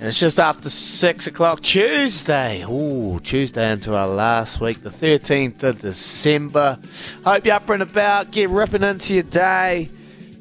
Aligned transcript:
And 0.00 0.08
it's 0.08 0.18
just 0.18 0.40
after 0.40 0.70
six 0.70 1.26
o'clock 1.26 1.60
Tuesday. 1.60 2.64
Ooh, 2.64 3.20
Tuesday 3.20 3.70
into 3.70 3.94
our 3.94 4.08
last 4.08 4.58
week, 4.58 4.82
the 4.82 4.88
13th 4.88 5.62
of 5.62 5.82
December. 5.82 6.78
Hope 7.22 7.44
you're 7.44 7.56
up 7.56 7.68
and 7.68 7.82
about, 7.82 8.30
get 8.30 8.48
ripping 8.48 8.82
into 8.82 9.12
your 9.12 9.24
day, 9.24 9.90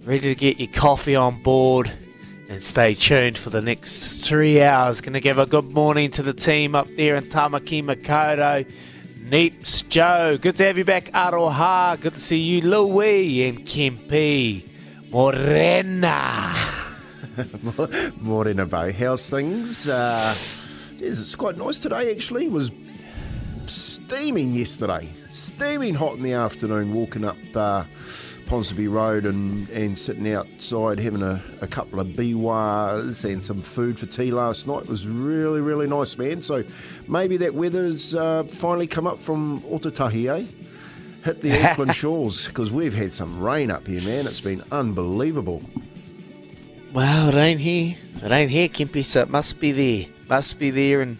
ready 0.05 0.33
to 0.33 0.35
get 0.35 0.61
your 0.61 0.71
coffee 0.71 1.17
on 1.17 1.43
board, 1.43 1.91
and 2.47 2.63
stay 2.63 2.93
tuned 2.93 3.37
for 3.37 3.49
the 3.49 3.59
next 3.59 4.25
three 4.25 4.61
hours. 4.61 5.01
Going 5.01 5.11
to 5.11 5.19
give 5.19 5.37
a 5.37 5.45
good 5.45 5.73
morning 5.73 6.09
to 6.11 6.23
the 6.23 6.33
team 6.33 6.73
up 6.73 6.87
there 6.95 7.17
in 7.17 7.25
Tamaki 7.25 7.83
Makaurau. 7.83 8.65
Neeps 9.27 9.85
Joe, 9.89 10.37
good 10.37 10.55
to 10.55 10.63
have 10.63 10.77
you 10.77 10.85
back, 10.85 11.11
Aroha. 11.11 11.99
Good 11.99 12.13
to 12.13 12.21
see 12.21 12.39
you, 12.39 12.61
Louis 12.61 13.43
and 13.49 13.65
Kempi. 13.65 14.69
Morena. 15.11 16.77
Morning, 18.21 18.65
Bo. 18.65 18.91
How's 18.91 19.29
things? 19.29 19.87
Uh, 19.87 20.33
geez, 20.97 21.21
it's 21.21 21.35
quite 21.35 21.57
nice 21.57 21.79
today, 21.79 22.11
actually. 22.11 22.45
It 22.45 22.51
was 22.51 22.71
steaming 23.65 24.53
yesterday. 24.53 25.07
Steaming 25.27 25.93
hot 25.93 26.15
in 26.15 26.23
the 26.23 26.33
afternoon, 26.33 26.93
walking 26.93 27.23
up 27.23 27.37
uh, 27.55 27.83
Ponsonby 28.45 28.91
Road 28.91 29.25
and, 29.25 29.69
and 29.69 29.97
sitting 29.97 30.31
outside 30.33 30.99
having 30.99 31.21
a, 31.21 31.41
a 31.61 31.67
couple 31.67 31.99
of 31.99 32.07
biwas 32.07 33.23
and 33.31 33.43
some 33.43 33.61
food 33.61 33.99
for 33.99 34.07
tea 34.07 34.31
last 34.31 34.67
night. 34.67 34.83
It 34.83 34.89
was 34.89 35.07
really, 35.07 35.61
really 35.61 35.87
nice, 35.87 36.17
man. 36.17 36.41
So 36.41 36.63
maybe 37.07 37.37
that 37.37 37.53
weather's 37.53 38.15
uh, 38.15 38.43
finally 38.45 38.87
come 38.87 39.07
up 39.07 39.19
from 39.19 39.61
Otautahi, 39.61 40.39
eh? 40.39 40.45
Hit 41.23 41.41
the 41.41 41.63
Auckland 41.69 41.93
shores 41.93 42.47
because 42.47 42.71
we've 42.71 42.93
had 42.93 43.13
some 43.13 43.39
rain 43.39 43.71
up 43.71 43.87
here, 43.87 44.01
man. 44.01 44.25
It's 44.27 44.41
been 44.41 44.63
unbelievable. 44.71 45.63
Well, 46.93 47.29
it 47.29 47.35
ain't 47.35 47.59
here. 47.59 47.95
It 48.23 48.31
ain't 48.31 48.49
here, 48.49 48.67
Kimpy, 48.67 49.05
so 49.05 49.21
it 49.21 49.29
must 49.29 49.59
be 49.59 49.71
there. 49.71 50.07
Must 50.27 50.57
be 50.57 50.71
there 50.71 51.01
in, 51.01 51.19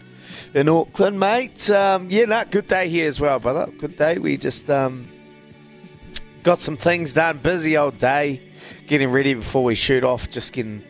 in 0.54 0.68
Auckland, 0.68 1.20
mate. 1.20 1.70
Um, 1.70 2.10
yeah, 2.10 2.26
no, 2.26 2.44
good 2.50 2.68
day 2.68 2.90
here 2.90 3.08
as 3.08 3.20
well, 3.20 3.40
brother. 3.40 3.72
Good 3.78 3.96
day. 3.96 4.18
We 4.18 4.38
just 4.38 4.70
um, 4.70 5.08
got 6.42 6.60
some 6.60 6.76
things 6.76 7.14
done. 7.14 7.38
Busy 7.38 7.78
old 7.78 8.00
day. 8.00 8.42
Getting 8.88 9.12
ready 9.12 9.36
before 9.36 9.64
we 9.64 9.76
shoot 9.76 10.04
off. 10.04 10.30
Just 10.32 10.54
getting 10.54 10.84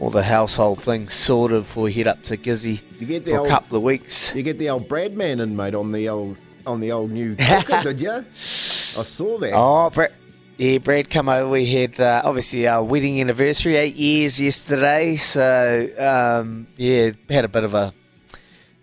all 0.00 0.10
the 0.10 0.24
household 0.24 0.82
things 0.82 1.12
sorted 1.12 1.62
before 1.62 1.84
we 1.84 1.92
head 1.92 2.08
up 2.08 2.22
to 2.24 2.36
Gizzy 2.36 2.82
You 2.98 3.06
get 3.06 3.24
the 3.24 3.32
for 3.32 3.46
a 3.46 3.48
couple 3.48 3.76
of 3.76 3.84
weeks. 3.84 4.34
You 4.34 4.42
get 4.42 4.58
the 4.58 4.70
old 4.70 4.88
Bradman 4.88 5.40
in, 5.40 5.54
mate, 5.54 5.76
on 5.76 5.92
the 5.92 6.08
old 6.08 6.38
on 6.66 6.80
the 6.80 6.90
old 6.90 7.12
new 7.12 7.36
cooker, 7.38 7.82
did 7.84 8.00
you? 8.00 8.10
I 8.10 9.02
saw 9.02 9.38
that. 9.38 9.52
Oh, 9.54 9.90
Brad. 9.90 10.12
Yeah, 10.56 10.78
Brad 10.78 11.10
come 11.10 11.28
over. 11.28 11.48
We 11.48 11.66
had 11.66 12.00
uh, 12.00 12.22
obviously 12.24 12.68
our 12.68 12.84
wedding 12.84 13.20
anniversary, 13.20 13.74
eight 13.74 13.96
years 13.96 14.40
yesterday. 14.40 15.16
So 15.16 15.88
um, 15.98 16.68
yeah, 16.76 17.10
had 17.28 17.44
a 17.44 17.48
bit 17.48 17.64
of 17.64 17.74
a 17.74 17.92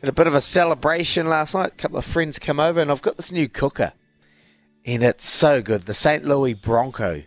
had 0.01 0.09
a 0.09 0.11
bit 0.11 0.27
of 0.27 0.35
a 0.35 0.41
celebration 0.41 1.29
last 1.29 1.55
night. 1.55 1.67
A 1.67 1.75
couple 1.75 1.97
of 1.97 2.03
friends 2.03 2.39
come 2.39 2.59
over, 2.59 2.81
and 2.81 2.91
I've 2.91 3.01
got 3.01 3.15
this 3.15 3.31
new 3.31 3.47
cooker, 3.47 3.93
and 4.85 5.01
it's 5.01 5.25
so 5.25 5.61
good. 5.61 5.83
The 5.83 5.93
St. 5.93 6.25
Louis 6.25 6.55
Bronco, 6.55 7.23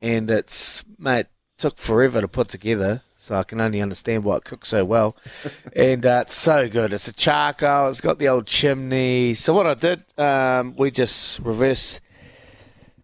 and 0.00 0.30
it's 0.30 0.84
mate 0.96 1.26
took 1.58 1.76
forever 1.76 2.20
to 2.20 2.28
put 2.28 2.48
together. 2.48 3.02
So 3.16 3.36
I 3.36 3.42
can 3.42 3.60
only 3.60 3.82
understand 3.82 4.22
why 4.22 4.36
it 4.36 4.44
cooks 4.44 4.68
so 4.68 4.84
well, 4.84 5.16
and 5.74 6.06
uh, 6.06 6.22
it's 6.26 6.34
so 6.34 6.68
good. 6.68 6.92
It's 6.92 7.08
a 7.08 7.12
charcoal. 7.12 7.88
It's 7.88 8.00
got 8.00 8.20
the 8.20 8.28
old 8.28 8.46
chimney. 8.46 9.34
So 9.34 9.52
what 9.52 9.66
I 9.66 9.74
did, 9.74 10.04
um, 10.16 10.76
we 10.78 10.92
just 10.92 11.40
reverse 11.40 12.00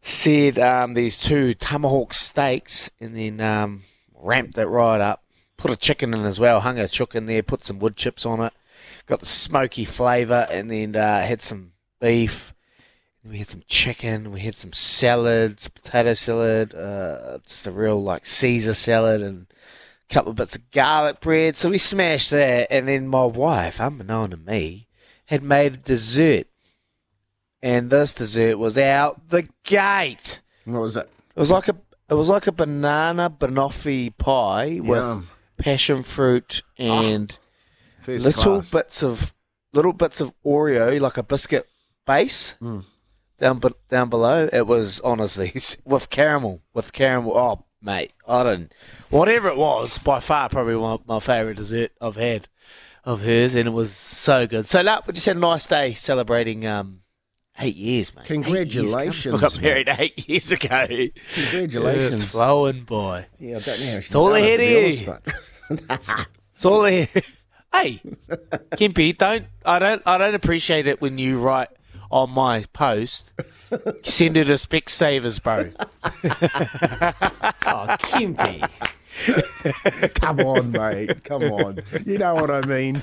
seared 0.07 0.59
um, 0.59 0.95
these 0.95 1.19
two 1.19 1.53
tomahawk 1.53 2.15
steaks 2.15 2.89
and 3.01 3.17
then 3.17 3.41
um, 3.41 3.83
ramped 4.15 4.57
it 4.57 4.67
right 4.67 5.01
up. 5.01 5.23
Put 5.57 5.71
a 5.71 5.77
chicken 5.77 6.15
in 6.15 6.25
as 6.25 6.39
well, 6.39 6.61
hung 6.61 6.79
a 6.79 6.87
chook 6.87 7.15
in 7.15 7.27
there, 7.27 7.43
put 7.43 7.65
some 7.65 7.79
wood 7.79 7.97
chips 7.97 8.25
on 8.25 8.41
it. 8.41 8.53
Got 9.07 9.21
the 9.21 9.27
smoky 9.27 9.85
flavour 9.85 10.47
and 10.51 10.71
then 10.71 10.95
uh, 10.95 11.23
had 11.23 11.43
some 11.43 11.73
beef. 12.01 12.53
We 13.25 13.39
had 13.39 13.49
some 13.49 13.65
chicken. 13.67 14.31
We 14.31 14.41
had 14.41 14.57
some 14.57 14.73
salads, 14.73 15.67
potato 15.69 16.15
salad, 16.15 16.75
uh, 16.75 17.39
just 17.45 17.67
a 17.67 17.73
real 17.73 18.01
like 18.01 18.27
Caesar 18.27 18.75
salad 18.75 19.23
and 19.23 19.47
a 20.09 20.15
couple 20.15 20.31
of 20.31 20.37
bits 20.37 20.55
of 20.55 20.71
garlic 20.71 21.21
bread. 21.21 21.57
So 21.57 21.71
we 21.71 21.79
smashed 21.79 22.31
that. 22.31 22.69
And 22.71 22.87
then 22.87 23.09
my 23.09 23.25
wife, 23.25 23.81
unbeknown 23.81 24.31
to 24.31 24.37
me, 24.37 24.87
had 25.27 25.43
made 25.43 25.75
a 25.75 25.79
dessert 25.79 26.47
and 27.63 27.91
this 27.91 28.13
dessert 28.13 28.59
was 28.59 28.77
out 28.79 29.29
the 29.31 29.49
gate. 29.65 30.43
What 30.65 30.81
was 30.83 30.97
it? 30.97 31.09
It 31.35 31.41
was 31.41 31.51
like 31.51 31.69
a 31.69 31.77
it 32.09 32.15
was 32.15 32.29
like 32.29 32.47
a 32.47 32.53
banana 32.53 33.29
banoffee 33.31 34.17
pie 34.17 34.79
with 34.83 34.99
Yum. 34.99 35.29
passion 35.59 36.03
fruit 36.03 36.63
and 36.79 37.37
First 38.03 38.27
little 38.27 38.43
class. 38.61 38.71
bits 38.73 39.03
of 39.03 39.35
little 39.73 39.93
bits 39.93 40.21
of 40.21 40.33
Oreo, 40.45 41.01
like 41.01 41.17
a 41.17 41.23
biscuit 41.25 41.67
base, 42.07 42.53
Hmm. 42.61 42.81
down 43.39 43.59
be- 43.59 43.75
down 43.91 44.09
below. 44.09 44.49
It 44.53 44.67
was 44.67 45.01
honestly 45.01 45.53
with 45.85 46.09
caramel, 46.11 46.63
with 46.73 46.93
caramel. 46.93 47.37
Oh, 47.37 47.65
mate, 47.83 48.13
I 48.29 48.43
don't. 48.45 48.73
Whatever 49.11 49.49
it 49.49 49.57
was, 49.57 49.99
by 49.99 50.21
far 50.21 50.49
probably 50.49 50.77
my, 50.77 50.99
my 51.07 51.19
favourite 51.21 51.57
dessert 51.57 51.91
I've 52.01 52.17
had 52.17 52.49
of 53.05 53.23
hers, 53.25 53.55
and 53.57 53.67
it 53.69 53.73
was 53.73 53.93
so 53.93 54.47
good. 54.47 54.67
So 54.67 54.83
that 54.85 55.07
we 55.07 55.13
just 55.15 55.27
had 55.27 55.37
a 55.37 55.41
nice 55.41 55.67
day 55.67 55.95
celebrating 55.95 56.65
um 56.67 57.01
eight 57.59 57.77
years, 57.77 58.15
mate. 58.15 58.25
Congratulations, 58.27 59.35
I 59.35 59.39
got 59.39 59.61
married 59.61 59.89
eight 59.99 60.29
years 60.29 60.53
ago. 60.53 60.87
Congratulations. 61.35 62.23
It's 62.23 62.33
flowing 62.33 62.83
by. 62.83 63.27
Yeah, 63.39 63.57
I 63.57 63.61
don't 63.61 63.81
know 63.81 64.01
she's 64.01 64.15
all 64.15 64.35
ahead 64.35 64.61
of 64.61 64.69
you. 64.69 65.15
It's 65.91 66.65
all 66.65 66.83
there. 66.83 67.09
hey, 67.73 68.01
Kimpy, 68.77 69.17
don't 69.17 69.47
I 69.65 69.79
don't 69.79 70.03
I 70.07 70.19
don't 70.19 70.35
appreciate 70.35 70.87
it 70.87 71.01
when 71.01 71.19
you 71.19 71.39
write 71.39 71.69
on 72.11 72.31
my 72.31 72.65
post. 72.73 73.33
Send 74.05 74.37
it 74.37 74.45
to 74.45 74.53
Specsavers, 74.55 75.43
bro. 75.43 75.71
Oh, 77.69 77.87
Kimpy. 77.99 78.63
come 80.15 80.41
on, 80.41 80.73
mate. 80.73 81.25
Come 81.25 81.43
on. 81.45 81.81
You 82.05 82.19
know 82.19 82.35
what 82.35 82.51
I 82.51 82.61
mean. 82.63 83.03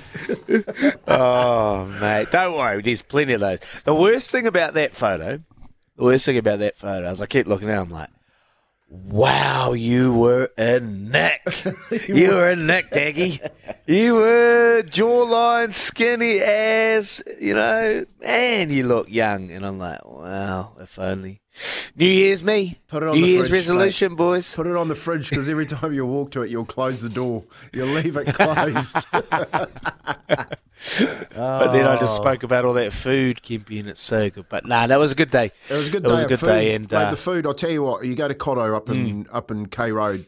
Oh, 1.08 1.86
mate, 2.00 2.32
don't 2.32 2.56
worry. 2.56 2.82
There's 2.82 3.02
plenty 3.02 3.34
of 3.34 3.42
those. 3.42 3.60
The 3.86 3.96
worst 3.96 4.32
thing 4.32 4.48
about 4.48 4.74
that 4.76 4.96
photo, 4.96 5.40
the 5.98 6.04
worst 6.04 6.26
thing 6.26 6.38
about 6.38 6.60
that 6.60 6.78
photo 6.78 7.10
is 7.10 7.22
I 7.22 7.26
keep 7.26 7.48
looking 7.48 7.70
at. 7.70 7.78
it, 7.78 7.82
I'm 7.82 7.90
like, 7.90 8.10
wow, 8.94 9.74
you 9.74 10.14
were 10.14 10.50
a 10.58 10.80
neck. 10.80 11.42
you 12.08 12.30
were 12.30 12.50
a 12.50 12.56
neck, 12.56 12.92
Daggy. 12.92 13.40
You 13.88 14.16
were 14.16 14.84
jawline, 14.86 15.74
skinny 15.74 16.40
ass. 16.40 17.22
You 17.40 17.56
know, 17.56 18.06
and 18.24 18.72
you 18.72 18.86
look 18.88 19.10
young. 19.10 19.52
And 19.52 19.66
I'm 19.66 19.80
like, 19.80 20.06
wow, 20.06 20.76
if 20.80 21.00
only. 21.00 21.42
New 21.96 22.08
Year's 22.08 22.44
me. 22.44 22.80
Put 22.88 23.04
it 23.04 23.10
on 23.10 23.16
New 23.16 23.26
Year's 23.26 23.50
fridge, 23.50 23.62
resolution, 23.62 24.16
boys. 24.16 24.56
Put 24.56 24.68
it 24.68 24.76
on 24.76 24.88
the 24.88 24.96
fridge 24.96 25.30
because 25.30 25.50
every 25.50 25.66
time 25.66 25.94
you 25.94 26.06
walk 26.06 26.32
to 26.32 26.42
it, 26.42 26.50
you'll 26.50 26.66
close 26.66 27.02
the 27.02 27.10
door. 27.10 27.44
You'll 27.72 27.90
leave 27.90 28.18
it 28.18 28.26
closed. 28.34 29.06
But 31.36 31.72
then 31.72 31.86
I 31.86 32.00
just 32.00 32.16
spoke 32.16 32.44
about 32.44 32.66
all 32.66 32.74
that 32.74 32.94
food, 32.94 33.42
Kimpy, 33.42 33.80
and 33.80 33.90
it's 33.90 34.02
so 34.02 34.30
good. 34.30 34.48
But 34.50 34.66
nah, 34.66 34.88
that 34.88 35.00
was 35.00 35.12
a 35.12 35.16
good 35.16 35.32
day. 35.32 35.52
It 35.70 35.74
was 35.74 35.88
a 35.88 35.92
good 35.92 36.04
It 36.06 36.08
day. 36.08 36.14
was 36.14 36.24
a 36.24 36.28
good 36.28 36.40
food. 36.40 36.48
day, 36.48 36.76
and 36.76 36.92
Mate, 36.92 36.98
uh, 36.98 37.10
the 37.12 37.16
food. 37.16 37.46
I'll 37.46 37.54
tell 37.54 37.72
you 37.72 37.84
what. 37.84 38.06
You 38.06 38.16
go 38.16 38.28
to 38.28 38.36
Cotto 38.36 38.76
up 38.76 38.90
in 38.90 39.28
up 39.32 39.52
in 39.52 39.68
K 39.68 39.92
Road. 39.92 40.26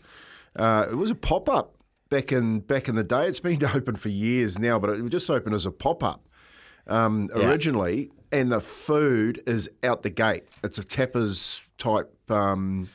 Uh, 0.56 0.88
it 0.90 0.96
was 0.96 1.12
a 1.12 1.16
pop 1.16 1.50
up 1.50 1.76
back 2.10 2.32
in 2.32 2.60
back 2.62 2.88
in 2.88 2.96
the 2.96 3.04
day. 3.04 3.26
It's 3.28 3.40
been 3.40 3.64
open 3.76 3.96
for 3.96 4.10
years 4.10 4.58
now, 4.60 4.80
but 4.80 4.90
it 4.92 5.02
was 5.02 5.12
just 5.12 5.30
opened 5.30 5.56
as 5.56 5.66
a 5.66 5.72
pop 5.72 6.04
up 6.04 6.26
um, 6.88 7.30
originally, 7.36 8.12
and 8.32 8.52
the 8.52 8.62
food 8.62 9.44
is 9.46 9.70
out 9.84 10.04
the 10.04 10.10
gate. 10.10 10.46
It's 10.64 10.78
a 10.78 10.84
tappers 10.84 11.62
type 11.78 12.12
um, 12.32 12.88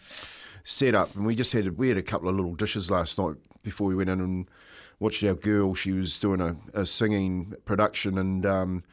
setup, 0.64 1.14
and 1.14 1.26
we 1.26 1.34
just 1.34 1.52
had 1.52 1.76
we 1.76 1.88
had 1.88 1.98
a 1.98 2.02
couple 2.02 2.28
of 2.28 2.34
little 2.36 2.54
dishes 2.54 2.90
last 2.90 3.18
night 3.18 3.36
before 3.62 3.86
we 3.86 3.94
went 3.94 4.08
in 4.08 4.20
and 4.20 4.48
watched 5.00 5.24
our 5.24 5.34
girl. 5.34 5.74
She 5.74 5.90
was 5.92 6.18
doing 6.20 6.40
a, 6.40 6.56
a 6.74 6.86
singing 6.86 7.54
production, 7.64 8.18
and 8.18 8.46
um, 8.46 8.84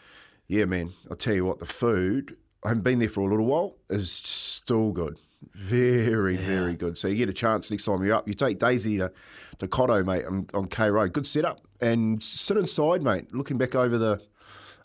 yeah, 0.47 0.65
man, 0.65 0.89
I'll 1.11 1.15
tell 1.17 1.35
you 1.35 1.45
what, 1.45 1.59
the 1.59 1.65
food. 1.67 2.35
I 2.65 2.69
haven't 2.69 2.83
been 2.83 2.97
there 2.97 3.09
for 3.09 3.21
a 3.21 3.29
little 3.29 3.45
while. 3.45 3.75
Is 3.89 4.11
still 4.11 4.91
good, 4.91 5.17
very 5.53 6.35
very 6.37 6.75
good. 6.75 6.97
So 6.97 7.07
you 7.07 7.15
get 7.15 7.29
a 7.29 7.33
chance 7.33 7.69
next 7.69 7.85
time 7.85 8.03
you're 8.03 8.15
up. 8.15 8.27
You 8.27 8.33
take 8.33 8.57
Daisy 8.57 8.97
to, 8.97 9.11
to 9.59 9.67
Cotto, 9.67 10.03
mate, 10.03 10.25
on, 10.25 10.47
on 10.53 10.67
K 10.67 10.89
Road. 10.89 11.13
Good 11.13 11.27
setup, 11.27 11.61
and 11.81 12.21
sit 12.23 12.57
inside, 12.57 13.03
mate, 13.03 13.33
looking 13.33 13.57
back 13.57 13.75
over 13.75 13.97
the 13.97 14.19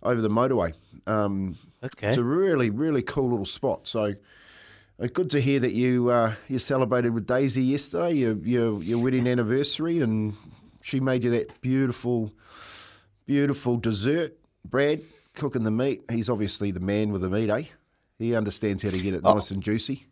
over 0.03 0.21
the 0.21 0.31
motorway. 0.31 0.75
Um, 1.07 1.57
Okay. 1.85 2.09
It's 2.11 2.19
a 2.19 2.23
really 2.23 2.71
really 2.71 3.03
cool 3.03 3.31
little 3.31 3.47
spot. 3.47 3.89
So. 3.89 4.15
uh, 5.01 5.07
Good 5.13 5.31
to 5.31 5.41
hear 5.41 5.59
that 5.59 5.73
you 5.73 6.11
uh, 6.11 6.35
you 6.49 6.59
celebrated 6.61 7.13
with 7.15 7.27
Daisy 7.27 7.63
yesterday, 7.63 8.13
your, 8.13 8.37
your 8.37 8.83
your 8.83 8.99
wedding 9.03 9.27
anniversary, 9.27 10.01
and 10.01 10.35
she 10.83 11.01
made 11.01 11.25
you 11.25 11.31
that 11.31 11.61
beautiful, 11.61 12.33
beautiful 13.27 13.77
dessert. 13.77 14.37
Brad 14.65 15.03
cooking 15.35 15.63
the 15.63 15.71
meat. 15.71 16.03
He's 16.11 16.29
obviously 16.29 16.71
the 16.71 16.81
man 16.81 17.11
with 17.11 17.23
the 17.23 17.31
meat, 17.31 17.51
eh? 17.51 17.65
He 18.19 18.35
understands 18.35 18.83
how 18.83 18.91
to 18.91 19.01
get 19.01 19.15
it 19.15 19.23
nice 19.23 19.51
and 19.51 19.63
juicy. 19.63 20.07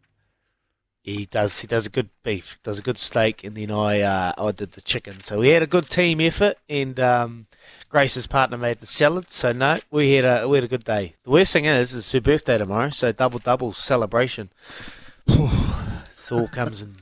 He 1.02 1.26
does. 1.26 1.61
He 1.61 1.67
does 1.67 1.87
a 1.87 1.90
good 1.90 2.11
beef, 2.22 2.58
does 2.62 2.78
a 2.78 2.82
good 2.82 2.99
steak, 2.99 3.43
and 3.43 3.56
then 3.56 3.70
I 3.70 4.00
uh, 4.00 4.32
I 4.37 4.52
did 4.52 4.72
the 4.72 4.82
chicken. 4.82 5.20
So 5.20 5.38
we 5.38 5.49
had 5.50 5.62
a 5.62 5.67
good 5.67 5.88
team 5.88 6.20
effort, 6.20 6.58
and 6.69 7.00
um, 7.00 7.46
Grace's 7.88 8.26
partner 8.26 8.58
made 8.58 8.81
the 8.81 8.87
salad. 8.87 9.31
So 9.31 9.52
no, 9.52 9.78
we 9.90 10.12
had 10.12 10.25
a 10.25 10.46
we 10.46 10.58
had 10.58 10.64
a 10.64 10.69
good 10.69 10.84
day. 10.84 11.14
The 11.23 11.31
worst 11.31 11.52
thing 11.52 11.64
is, 11.64 11.94
it's 11.94 12.12
her 12.12 12.20
birthday 12.20 12.58
tomorrow, 12.58 12.90
so 12.90 13.12
double 13.12 13.38
double 13.38 13.73
celebration. 13.73 14.50
it 15.26 16.32
all 16.32 16.49
comes 16.49 16.82
in 16.82 16.96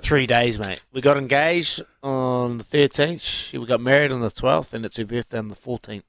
three 0.00 0.26
days, 0.26 0.58
mate. 0.58 0.82
We 0.92 1.00
got 1.00 1.16
engaged 1.16 1.82
on 2.02 2.58
the 2.58 2.64
thirteenth. 2.64 3.52
We 3.52 3.64
got 3.66 3.80
married 3.80 4.12
on 4.12 4.20
the 4.20 4.30
twelfth, 4.30 4.74
and 4.74 4.84
it's 4.84 4.96
her 4.96 5.04
birthday 5.04 5.38
on 5.38 5.48
the 5.48 5.54
fourteenth. 5.54 6.04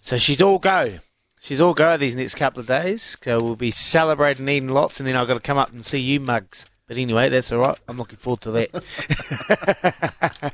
So 0.00 0.18
she's 0.18 0.40
all 0.40 0.58
go. 0.58 0.98
She's 1.40 1.60
all 1.60 1.74
go 1.74 1.96
these 1.96 2.14
next 2.14 2.34
couple 2.34 2.60
of 2.60 2.66
days. 2.66 3.16
So 3.22 3.42
we'll 3.42 3.56
be 3.56 3.70
celebrating, 3.70 4.48
eating 4.48 4.68
lots, 4.68 5.00
and 5.00 5.06
then 5.06 5.16
I've 5.16 5.26
got 5.26 5.34
to 5.34 5.40
come 5.40 5.58
up 5.58 5.72
and 5.72 5.84
see 5.84 5.98
you 5.98 6.20
mugs. 6.20 6.66
But 6.86 6.98
anyway, 6.98 7.28
that's 7.28 7.52
all 7.52 7.60
right. 7.60 7.78
I'm 7.88 7.98
looking 7.98 8.16
forward 8.16 8.40
to 8.40 8.50
that. 8.50 10.52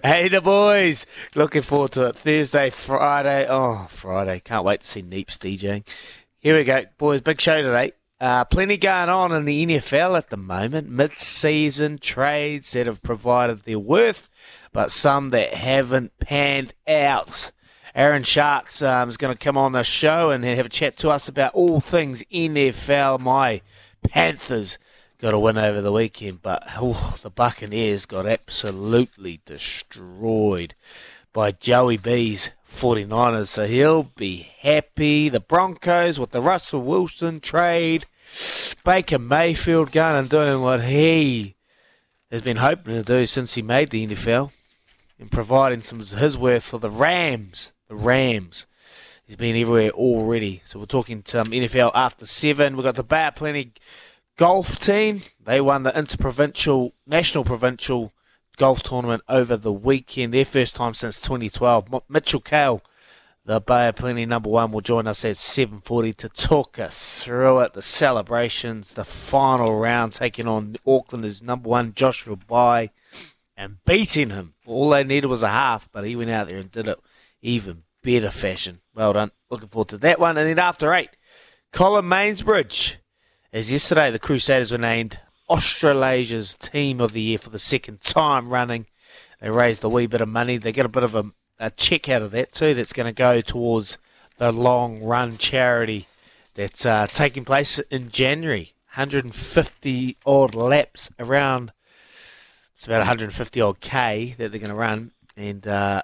hey, 0.02 0.28
the 0.28 0.40
boys. 0.40 1.04
Looking 1.34 1.60
forward 1.60 1.92
to 1.92 2.06
it. 2.06 2.16
Thursday, 2.16 2.70
Friday. 2.70 3.46
Oh, 3.48 3.86
Friday. 3.90 4.40
Can't 4.40 4.64
wait 4.64 4.80
to 4.80 4.86
see 4.86 5.02
Neeps 5.02 5.36
DJing. 5.36 5.86
Here 6.38 6.56
we 6.56 6.64
go, 6.64 6.84
boys. 6.96 7.20
Big 7.20 7.38
show 7.38 7.60
today. 7.60 7.92
Uh, 8.20 8.44
plenty 8.44 8.76
going 8.76 9.08
on 9.08 9.30
in 9.32 9.44
the 9.44 9.64
NFL 9.64 10.16
at 10.16 10.30
the 10.30 10.36
moment. 10.36 10.88
Mid-season 10.88 11.98
trades 11.98 12.72
that 12.72 12.86
have 12.86 13.02
provided 13.02 13.58
their 13.58 13.78
worth, 13.78 14.28
but 14.72 14.90
some 14.90 15.30
that 15.30 15.54
haven't 15.54 16.18
panned 16.18 16.74
out. 16.88 17.52
Aaron 17.94 18.24
Sharks 18.24 18.82
um, 18.82 19.08
is 19.08 19.16
going 19.16 19.36
to 19.36 19.44
come 19.44 19.56
on 19.56 19.72
the 19.72 19.82
show 19.82 20.30
and 20.30 20.44
have 20.44 20.66
a 20.66 20.68
chat 20.68 20.96
to 20.98 21.10
us 21.10 21.28
about 21.28 21.54
all 21.54 21.80
things 21.80 22.24
NFL. 22.32 23.20
My 23.20 23.60
Panthers 24.02 24.78
got 25.18 25.34
a 25.34 25.38
win 25.38 25.58
over 25.58 25.80
the 25.80 25.92
weekend, 25.92 26.42
but 26.42 26.64
oh, 26.76 27.16
the 27.22 27.30
Buccaneers 27.30 28.06
got 28.06 28.26
absolutely 28.26 29.40
destroyed 29.44 30.74
by 31.38 31.52
Joey 31.52 31.96
B's 31.96 32.50
49ers, 32.68 33.46
so 33.46 33.64
he'll 33.68 34.10
be 34.16 34.50
happy. 34.58 35.28
The 35.28 35.38
Broncos 35.38 36.18
with 36.18 36.32
the 36.32 36.40
Russell 36.40 36.82
Wilson 36.82 37.38
trade. 37.38 38.06
Baker 38.84 39.20
Mayfield 39.20 39.92
going 39.92 40.16
and 40.16 40.28
doing 40.28 40.62
what 40.62 40.82
he 40.82 41.54
has 42.32 42.42
been 42.42 42.56
hoping 42.56 42.96
to 42.96 43.04
do 43.04 43.24
since 43.24 43.54
he 43.54 43.62
made 43.62 43.90
the 43.90 44.04
NFL 44.04 44.50
and 45.20 45.30
providing 45.30 45.80
some 45.80 46.00
his 46.00 46.36
worth 46.36 46.64
for 46.64 46.78
the 46.78 46.90
Rams. 46.90 47.72
The 47.86 47.94
Rams. 47.94 48.66
He's 49.24 49.36
been 49.36 49.54
everywhere 49.54 49.90
already. 49.90 50.62
So 50.64 50.80
we're 50.80 50.86
talking 50.86 51.22
some 51.24 51.46
um, 51.46 51.52
NFL 51.52 51.92
after 51.94 52.26
seven. 52.26 52.74
We've 52.74 52.82
got 52.82 52.96
the 52.96 53.04
Bay 53.04 53.30
Plenty 53.32 53.74
golf 54.36 54.80
team. 54.80 55.20
They 55.44 55.60
won 55.60 55.84
the 55.84 55.96
interprovincial, 55.96 56.94
national 57.06 57.44
provincial 57.44 58.12
golf 58.58 58.82
tournament 58.82 59.22
over 59.28 59.56
the 59.56 59.72
weekend. 59.72 60.34
Their 60.34 60.44
first 60.44 60.76
time 60.76 60.92
since 60.92 61.20
2012. 61.20 61.94
M- 61.94 62.00
Mitchell 62.08 62.40
Kale, 62.40 62.82
the 63.44 63.60
Bay 63.60 63.88
of 63.88 63.96
Plenty 63.96 64.26
number 64.26 64.50
one, 64.50 64.72
will 64.72 64.80
join 64.80 65.06
us 65.06 65.24
at 65.24 65.36
7.40 65.36 66.14
to 66.16 66.28
talk 66.28 66.78
us 66.78 67.22
through 67.22 67.60
it. 67.60 67.72
The 67.72 67.82
celebrations, 67.82 68.92
the 68.92 69.04
final 69.04 69.78
round, 69.78 70.12
taking 70.12 70.46
on 70.46 70.76
Auckland's 70.86 71.42
number 71.42 71.68
one, 71.68 71.94
Joshua 71.94 72.36
Bay, 72.36 72.90
and 73.56 73.78
beating 73.86 74.30
him. 74.30 74.54
All 74.66 74.90
they 74.90 75.04
needed 75.04 75.28
was 75.28 75.42
a 75.42 75.48
half, 75.48 75.88
but 75.90 76.04
he 76.04 76.16
went 76.16 76.30
out 76.30 76.48
there 76.48 76.58
and 76.58 76.70
did 76.70 76.88
it 76.88 76.98
even 77.40 77.84
better 78.02 78.30
fashion. 78.30 78.80
Well 78.94 79.12
done. 79.12 79.30
Looking 79.50 79.68
forward 79.68 79.88
to 79.88 79.98
that 79.98 80.20
one. 80.20 80.36
And 80.36 80.48
then 80.48 80.58
after 80.58 80.92
eight, 80.92 81.10
Colin 81.72 82.04
Mansbridge. 82.04 82.96
As 83.50 83.72
yesterday, 83.72 84.10
the 84.10 84.18
Crusaders 84.18 84.72
were 84.72 84.78
named 84.78 85.20
Australasia's 85.48 86.54
Team 86.54 87.00
of 87.00 87.12
the 87.12 87.20
Year 87.20 87.38
for 87.38 87.50
the 87.50 87.58
second 87.58 88.00
time 88.00 88.50
running. 88.50 88.86
They 89.40 89.50
raised 89.50 89.84
a 89.84 89.88
wee 89.88 90.06
bit 90.06 90.20
of 90.20 90.28
money. 90.28 90.56
They 90.56 90.72
get 90.72 90.86
a 90.86 90.90
bit 90.90 91.04
of 91.04 91.14
a, 91.14 91.26
a 91.58 91.70
check 91.70 92.08
out 92.08 92.22
of 92.22 92.32
that 92.32 92.52
too. 92.52 92.74
That's 92.74 92.92
going 92.92 93.06
to 93.06 93.12
go 93.12 93.40
towards 93.40 93.98
the 94.36 94.52
long 94.52 95.02
run 95.02 95.38
charity 95.38 96.06
that's 96.54 96.84
uh, 96.84 97.06
taking 97.06 97.44
place 97.44 97.78
in 97.90 98.10
January. 98.10 98.74
150 98.94 100.16
odd 100.26 100.54
laps 100.54 101.10
around. 101.18 101.72
It's 102.74 102.86
about 102.86 102.98
150 102.98 103.60
odd 103.60 103.80
k 103.80 104.34
that 104.38 104.50
they're 104.50 104.60
going 104.60 104.70
to 104.70 104.74
run, 104.74 105.12
and 105.36 105.66
uh, 105.66 106.02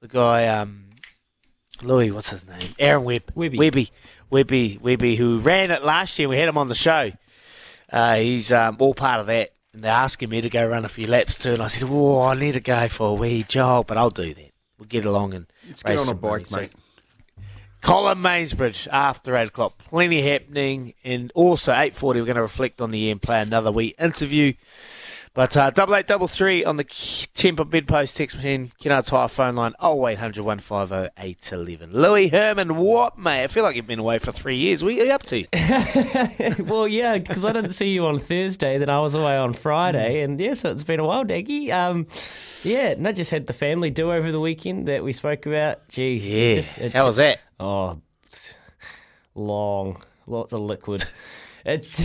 the 0.00 0.08
guy, 0.08 0.46
um, 0.46 0.86
Louis, 1.82 2.10
what's 2.10 2.30
his 2.30 2.46
name? 2.46 2.74
Aaron 2.78 3.04
Webb, 3.04 3.30
Webby. 3.34 3.58
Webby, 3.58 3.90
Webby, 4.30 4.78
Webby, 4.82 5.16
who 5.16 5.38
ran 5.38 5.70
it 5.70 5.84
last 5.84 6.18
year. 6.18 6.28
We 6.28 6.38
had 6.38 6.48
him 6.48 6.58
on 6.58 6.68
the 6.68 6.74
show. 6.74 7.12
Uh, 7.94 8.16
he's 8.16 8.50
um, 8.50 8.76
all 8.80 8.92
part 8.92 9.20
of 9.20 9.28
that. 9.28 9.52
And 9.72 9.84
they're 9.84 9.92
asking 9.92 10.28
me 10.28 10.40
to 10.40 10.50
go 10.50 10.66
run 10.66 10.84
a 10.84 10.88
few 10.88 11.06
laps 11.06 11.38
too. 11.38 11.52
And 11.52 11.62
I 11.62 11.68
said, 11.68 11.88
Oh, 11.88 12.22
I 12.22 12.34
need 12.34 12.52
to 12.52 12.60
go 12.60 12.88
for 12.88 13.10
a 13.10 13.14
wee 13.14 13.44
jog, 13.44 13.86
but 13.86 13.96
I'll 13.96 14.10
do 14.10 14.34
that. 14.34 14.50
We'll 14.78 14.88
get 14.88 15.04
along 15.06 15.34
and 15.34 15.46
Let's 15.66 15.84
get 15.84 15.90
raise 15.90 16.08
on 16.08 16.14
a 16.14 16.18
bike, 16.18 16.50
mate. 16.50 16.72
Colin 17.80 18.18
Mansbridge 18.18 18.88
after 18.90 19.36
8 19.36 19.48
o'clock. 19.48 19.78
Plenty 19.78 20.22
happening. 20.22 20.94
And 21.04 21.30
also 21.36 21.72
8.40, 21.72 22.02
we're 22.02 22.24
going 22.24 22.34
to 22.34 22.42
reflect 22.42 22.80
on 22.80 22.90
the 22.90 22.98
year 22.98 23.12
and 23.12 23.22
play 23.22 23.40
another 23.40 23.70
wee 23.70 23.94
interview. 23.98 24.54
But 25.34 25.56
uh, 25.56 25.70
double 25.70 25.96
eight 25.96 26.06
double 26.06 26.28
three 26.28 26.64
on 26.64 26.76
the 26.76 26.84
Temper 27.34 27.64
bedpost 27.64 28.16
text 28.16 28.36
machine, 28.36 28.70
Kennard 28.78 29.06
Tire 29.06 29.26
phone 29.26 29.56
line 29.56 29.72
0800 29.82 30.44
150 30.44 31.10
811. 31.18 31.92
Louis 31.92 32.28
Herman, 32.28 32.76
what, 32.76 33.18
mate? 33.18 33.42
I 33.42 33.46
feel 33.48 33.64
like 33.64 33.74
you've 33.74 33.88
been 33.88 33.98
away 33.98 34.20
for 34.20 34.30
three 34.30 34.54
years. 34.54 34.84
What 34.84 34.90
are 34.92 35.04
you 35.04 35.10
up 35.10 35.24
to? 35.24 35.44
well, 36.62 36.86
yeah, 36.86 37.18
because 37.18 37.44
I 37.44 37.50
didn't 37.50 37.72
see 37.72 37.88
you 37.92 38.06
on 38.06 38.20
Thursday, 38.20 38.78
then 38.78 38.88
I 38.88 39.00
was 39.00 39.16
away 39.16 39.36
on 39.36 39.54
Friday, 39.54 40.22
and 40.22 40.38
yeah, 40.38 40.54
so 40.54 40.70
it's 40.70 40.84
been 40.84 41.00
a 41.00 41.04
while, 41.04 41.24
Daggy. 41.24 41.70
Um, 41.72 42.06
yeah, 42.62 42.90
and 42.90 43.08
I 43.08 43.10
just 43.10 43.32
had 43.32 43.48
the 43.48 43.52
family 43.52 43.90
do 43.90 44.12
over 44.12 44.30
the 44.30 44.38
weekend 44.40 44.86
that 44.86 45.02
we 45.02 45.12
spoke 45.12 45.46
about. 45.46 45.88
Gee, 45.88 46.14
Yeah. 46.16 46.54
just, 46.54 46.78
it 46.78 46.92
How 46.92 47.06
was 47.06 47.16
that? 47.16 47.40
Oh, 47.58 48.00
long, 49.34 50.00
lots 50.28 50.52
of 50.52 50.60
liquid. 50.60 51.04
It's 51.64 52.04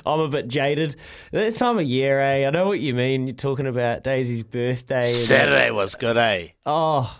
I'm 0.06 0.20
a 0.20 0.28
bit 0.28 0.48
jaded. 0.48 0.96
This 1.30 1.58
time 1.58 1.78
of 1.78 1.84
year, 1.84 2.20
eh? 2.20 2.46
I 2.46 2.50
know 2.50 2.66
what 2.68 2.80
you 2.80 2.92
mean. 2.92 3.26
You're 3.26 3.36
talking 3.36 3.66
about 3.66 4.02
Daisy's 4.02 4.42
birthday. 4.42 5.04
Saturday 5.04 5.70
was 5.70 5.94
good, 5.94 6.16
eh? 6.16 6.48
Oh, 6.64 7.18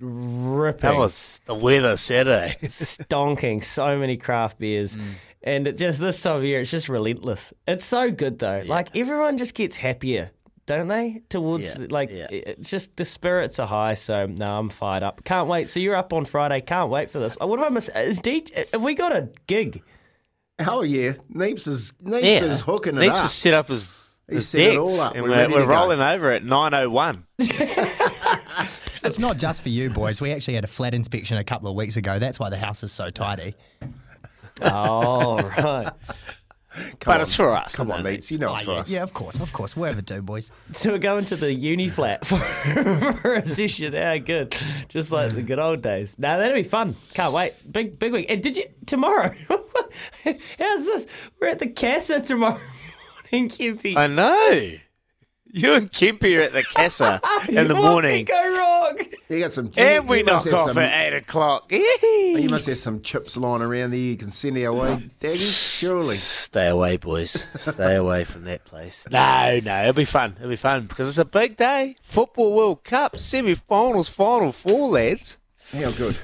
ripping. 0.00 0.90
That 0.90 0.98
was 0.98 1.40
the 1.46 1.54
weather 1.54 1.96
Saturday. 1.96 2.56
stonking 2.62 3.64
so 3.64 3.98
many 3.98 4.16
craft 4.16 4.58
beers. 4.58 4.98
And 5.42 5.66
it 5.66 5.78
just 5.78 6.00
this 6.00 6.20
time 6.22 6.36
of 6.36 6.44
year, 6.44 6.60
it's 6.60 6.70
just 6.70 6.88
relentless. 6.88 7.52
It's 7.66 7.84
so 7.84 8.10
good 8.10 8.38
though. 8.38 8.62
Like 8.66 8.96
everyone 8.96 9.38
just 9.38 9.54
gets 9.54 9.76
happier, 9.78 10.30
don't 10.66 10.88
they? 10.88 11.22
Towards 11.28 11.78
Yeah, 11.78 11.86
like 11.90 12.10
yeah. 12.10 12.26
it's 12.30 12.68
just 12.68 12.96
the 12.96 13.04
spirits 13.06 13.58
are 13.58 13.66
high. 13.66 13.94
So 13.94 14.26
no, 14.26 14.58
I'm 14.58 14.68
fired 14.68 15.02
up. 15.02 15.24
Can't 15.24 15.48
wait. 15.48 15.70
So 15.70 15.80
you're 15.80 15.96
up 15.96 16.12
on 16.12 16.24
Friday. 16.26 16.60
Can't 16.60 16.90
wait 16.90 17.10
for 17.10 17.18
this. 17.18 17.36
What 17.40 17.58
have 17.58 17.68
I 17.68 17.70
missed? 17.70 17.90
Is 17.96 18.18
D? 18.20 18.46
Have 18.72 18.82
we 18.82 18.94
got 18.94 19.12
a 19.14 19.30
gig? 19.46 19.82
Oh 20.60 20.82
yeah, 20.82 21.12
Neeps 21.34 21.66
is 21.68 21.92
Neeps 22.02 22.22
Yeah. 22.22 22.44
is 22.44 22.60
hooking 22.60 22.96
it 22.96 23.00
Needs 23.00 23.14
up. 23.14 23.22
to 23.22 23.28
set 23.28 23.54
up 23.54 23.68
his, 23.68 23.90
He 24.28 24.36
his 24.36 24.48
set 24.48 24.60
it 24.60 24.78
all 24.78 25.00
up. 25.00 25.14
and 25.14 25.22
We're 25.24 25.30
we're, 25.30 25.48
we're 25.48 25.60
to 25.60 25.66
go. 25.66 25.72
rolling 25.72 26.00
over 26.00 26.30
at 26.30 26.42
9.01. 26.44 27.22
It's 29.04 29.18
not 29.18 29.36
just 29.36 29.60
for 29.60 29.68
you, 29.68 29.90
boys. 29.90 30.22
We 30.22 30.32
actually 30.32 30.54
had 30.54 30.64
a 30.64 30.68
flat 30.68 30.94
inspection 30.94 31.36
a 31.36 31.44
couple 31.44 31.68
of 31.68 31.76
weeks 31.76 31.98
ago. 31.98 32.18
That's 32.18 32.40
why 32.40 32.48
the 32.48 32.56
house 32.56 32.82
is 32.82 32.90
so 32.90 33.10
tidy. 33.10 33.54
Oh 34.62 35.42
right. 35.58 35.92
but 37.04 37.20
it's 37.20 37.34
for 37.34 37.50
us. 37.54 37.74
Come 37.74 37.90
on, 37.90 37.98
isn't 38.00 38.04
mates. 38.12 38.30
You 38.30 38.38
know 38.38 38.48
Oh, 38.48 38.54
it's 38.54 38.64
for 38.64 38.70
yeah, 38.72 38.78
us. 38.78 38.92
yeah, 38.92 39.02
of 39.02 39.12
course, 39.12 39.38
of 39.40 39.52
course. 39.52 39.76
Whatever 39.76 40.00
do, 40.00 40.22
boys. 40.22 40.50
So 40.72 40.92
we're 40.92 40.98
going 40.98 41.26
to 41.26 41.36
the 41.36 41.52
uni 41.52 41.88
flat 41.90 42.24
for, 42.24 42.38
for 43.20 43.34
a 43.34 43.44
session. 43.46 43.92
How 43.92 44.16
good. 44.16 44.56
Just 44.88 45.12
like 45.12 45.32
the 45.34 45.42
good 45.42 45.58
old 45.58 45.82
days. 45.82 46.18
Now 46.18 46.38
that'll 46.38 46.54
be 46.54 46.62
fun. 46.62 46.96
Can't 47.12 47.34
wait. 47.34 47.52
Big 47.70 47.98
big 47.98 48.10
week. 48.12 48.30
And 48.30 48.42
did 48.42 48.56
you 48.56 48.64
tomorrow? 48.86 49.30
How's 50.58 50.84
this? 50.84 51.06
We're 51.40 51.48
at 51.48 51.58
the 51.58 51.68
Casa 51.68 52.20
tomorrow 52.20 52.60
morning, 53.32 53.48
Kimpy. 53.50 53.96
I 53.96 54.06
know. 54.06 54.72
You 55.56 55.74
and 55.74 55.88
Kempy 55.88 56.36
are 56.36 56.42
at 56.42 56.52
the 56.52 56.64
Casa 56.64 57.20
in 57.48 57.68
the 57.68 57.74
morning. 57.74 57.76
What 57.76 57.90
morning. 57.92 58.24
could 58.26 58.32
go 58.32 58.58
wrong? 58.58 58.98
You 59.28 59.38
got 59.38 59.52
some. 59.52 59.70
And 59.76 60.08
we 60.08 60.18
you 60.18 60.24
must 60.24 60.46
knock 60.46 60.52
have 60.58 60.60
off 60.68 60.74
some- 60.74 60.82
at 60.82 61.12
8 61.12 61.16
o'clock. 61.18 61.70
Oh, 61.72 62.36
you 62.36 62.48
must 62.48 62.66
have 62.66 62.76
some 62.76 63.02
chips 63.02 63.36
lying 63.36 63.62
around 63.62 63.90
there 63.90 64.00
you 64.00 64.16
can 64.16 64.32
send 64.32 64.58
our 64.58 64.72
way, 64.72 65.10
Daddy, 65.20 65.38
Surely. 65.38 66.16
Stay 66.16 66.66
away, 66.66 66.96
boys. 66.96 67.30
Stay 67.30 67.94
away 67.94 68.24
from 68.24 68.44
that 68.46 68.64
place. 68.64 69.06
No, 69.12 69.60
no, 69.64 69.82
it'll 69.82 69.92
be 69.94 70.04
fun. 70.04 70.34
It'll 70.38 70.48
be 70.50 70.56
fun 70.56 70.86
because 70.86 71.06
it's 71.08 71.18
a 71.18 71.24
big 71.24 71.56
day. 71.56 71.94
Football 72.02 72.52
World 72.56 72.82
Cup 72.82 73.16
semi-finals, 73.18 74.08
final 74.08 74.50
four, 74.50 74.88
lads. 74.88 75.38
How 75.74 75.90
good. 75.90 76.16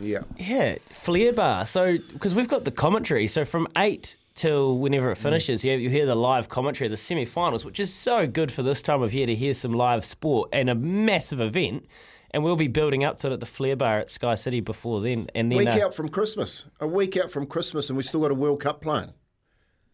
yeah. 0.00 0.20
Yeah, 0.38 0.76
Flair 0.88 1.34
Bar. 1.34 1.66
So, 1.66 1.98
because 2.12 2.34
we've 2.34 2.48
got 2.48 2.64
the 2.64 2.70
commentary, 2.70 3.26
so 3.26 3.44
from 3.44 3.68
8 3.76 4.16
till 4.34 4.78
whenever 4.78 5.10
it 5.10 5.16
finishes, 5.16 5.62
you, 5.62 5.74
you 5.74 5.90
hear 5.90 6.06
the 6.06 6.14
live 6.14 6.48
commentary 6.48 6.86
of 6.86 6.90
the 6.90 6.96
semi 6.96 7.26
finals, 7.26 7.66
which 7.66 7.78
is 7.78 7.92
so 7.92 8.26
good 8.26 8.50
for 8.50 8.62
this 8.62 8.80
time 8.80 9.02
of 9.02 9.12
year 9.12 9.26
to 9.26 9.34
hear 9.34 9.52
some 9.52 9.74
live 9.74 10.06
sport 10.06 10.48
and 10.54 10.70
a 10.70 10.74
massive 10.74 11.38
event. 11.40 11.86
And 12.30 12.42
we'll 12.42 12.56
be 12.56 12.68
building 12.68 13.04
up 13.04 13.18
to 13.18 13.26
it 13.28 13.34
at 13.34 13.40
the 13.40 13.46
Flair 13.46 13.76
Bar 13.76 13.98
at 13.98 14.10
Sky 14.10 14.36
City 14.36 14.60
before 14.60 15.02
then. 15.02 15.26
And 15.34 15.52
then 15.52 15.56
A 15.56 15.58
Week 15.58 15.68
uh, 15.68 15.84
out 15.84 15.94
from 15.94 16.08
Christmas. 16.08 16.64
A 16.80 16.86
week 16.86 17.18
out 17.18 17.30
from 17.30 17.46
Christmas, 17.46 17.90
and 17.90 17.96
we've 17.98 18.06
still 18.06 18.22
got 18.22 18.30
a 18.30 18.34
World 18.34 18.60
Cup 18.60 18.80
playing. 18.80 19.12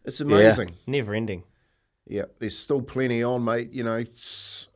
It's 0.05 0.21
amazing. 0.21 0.69
never 0.87 1.13
ending. 1.13 1.43
Yeah, 2.07 2.23
there's 2.39 2.57
still 2.57 2.81
plenty 2.81 3.21
on, 3.23 3.43
mate. 3.43 3.73
You 3.73 3.83
know, 3.83 4.05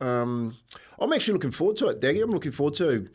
um, 0.02 0.54
I'm 0.98 1.12
actually 1.14 1.34
looking 1.34 1.52
forward 1.52 1.78
to 1.78 1.88
it, 1.88 2.02
Daggy. 2.02 2.22
I'm 2.22 2.30
looking 2.30 2.52
forward 2.52 2.74
to 2.74 3.08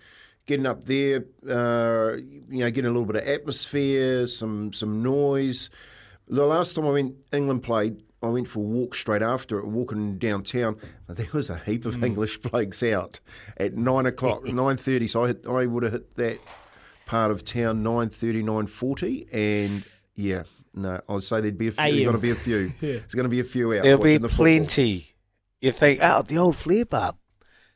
getting 0.49 0.65
up 0.65 0.83
there. 0.85 1.25
Uh, 1.47 2.17
you 2.49 2.59
know, 2.59 2.71
getting 2.71 2.85
a 2.85 2.93
little 2.93 3.05
bit 3.05 3.17
of 3.17 3.27
atmosphere, 3.27 4.27
some 4.27 4.73
some 4.73 5.01
noise. 5.01 5.69
The 6.27 6.45
last 6.45 6.73
time 6.73 6.85
I 6.87 6.91
went, 6.91 7.15
England 7.31 7.63
played. 7.63 8.03
I 8.21 8.27
went 8.27 8.49
for 8.49 8.59
a 8.59 8.63
walk 8.63 8.95
straight 8.95 9.21
after 9.21 9.59
it, 9.59 9.65
walking 9.65 10.17
downtown. 10.17 10.75
There 11.07 11.27
was 11.31 11.49
a 11.49 11.57
heap 11.57 11.85
of 11.85 12.03
English 12.03 12.39
blokes 12.39 12.83
out 12.83 13.21
at 13.55 13.75
nine 13.75 14.05
o'clock, 14.05 14.43
nine 14.63 14.75
thirty. 14.75 15.07
So 15.07 15.23
I 15.23 15.27
hit, 15.27 15.45
I 15.47 15.65
would 15.65 15.83
have 15.83 15.93
hit 15.93 16.15
that 16.15 16.39
part 17.05 17.31
of 17.31 17.43
town 17.43 17.83
9.30, 17.83 18.43
9.40 18.43 19.33
and 19.33 19.83
yeah, 20.15 20.43
no, 20.75 21.01
I'd 21.09 21.23
say 21.23 21.41
there'd 21.41 21.57
be 21.57 21.69
a 21.69 21.71
few. 21.71 21.83
There's 21.83 21.97
AM. 21.97 22.05
got 22.05 22.11
to 22.11 22.17
be 22.19 22.29
a 22.29 22.35
few. 22.35 22.57
yeah. 22.57 22.71
There's 22.81 23.15
going 23.15 23.23
to 23.23 23.29
be 23.29 23.39
a 23.39 23.43
few 23.43 23.73
out. 23.73 23.83
There'll 23.83 23.97
be 23.97 24.09
watching 24.09 24.21
the 24.21 24.29
football. 24.29 24.45
plenty. 24.45 25.15
You 25.61 25.71
think, 25.71 25.99
oh, 26.03 26.21
the 26.21 26.37
old 26.37 26.55
Flair 26.55 26.85
Bar, 26.85 27.15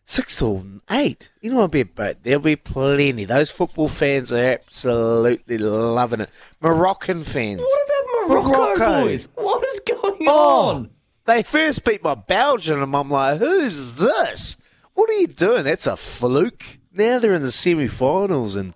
six 0.05 0.41
or 0.41 0.63
eight. 0.89 1.29
You 1.41 1.51
know, 1.53 1.63
a 1.63 1.67
bit, 1.67 1.95
but 1.95 2.23
there'll 2.23 2.39
be 2.41 2.55
plenty. 2.55 3.25
Those 3.25 3.49
football 3.49 3.87
fans 3.87 4.31
are 4.31 4.43
absolutely 4.43 5.57
loving 5.57 6.21
it. 6.21 6.29
Moroccan 6.61 7.23
fans. 7.23 7.59
What 7.61 7.87
about 7.87 8.29
Morocco, 8.29 8.49
Morocco. 8.49 9.03
boys? 9.05 9.27
What 9.35 9.63
is 9.63 9.79
going 9.81 10.17
Oh, 10.27 10.69
on? 10.75 10.89
they 11.25 11.43
first 11.43 11.83
beat 11.83 12.03
my 12.03 12.15
Belgian, 12.15 12.81
and 12.81 12.95
I'm 12.95 13.09
like, 13.09 13.39
who's 13.39 13.95
this? 13.95 14.57
What 14.93 15.09
are 15.09 15.13
you 15.13 15.27
doing? 15.27 15.63
That's 15.63 15.87
a 15.87 15.97
fluke. 15.97 16.77
Now 16.91 17.17
they're 17.19 17.33
in 17.33 17.41
the 17.41 17.51
semi-finals, 17.51 18.55
and 18.55 18.73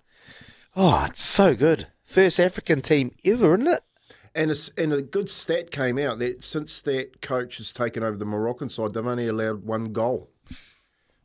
oh, 0.75 1.05
it's 1.07 1.21
so 1.21 1.55
good. 1.55 1.87
First 2.03 2.39
African 2.39 2.81
team 2.81 3.11
ever, 3.23 3.53
isn't 3.53 3.67
it? 3.67 3.81
And, 4.33 4.51
it's, 4.51 4.69
and 4.77 4.93
a 4.93 5.01
good 5.01 5.29
stat 5.29 5.71
came 5.71 5.97
out 5.97 6.19
that 6.19 6.43
since 6.43 6.81
that 6.83 7.21
coach 7.21 7.57
has 7.57 7.73
taken 7.73 8.03
over 8.03 8.17
the 8.17 8.25
Moroccan 8.25 8.69
side, 8.69 8.93
they've 8.93 9.05
only 9.05 9.27
allowed 9.27 9.63
one 9.65 9.91
goal. 9.93 10.29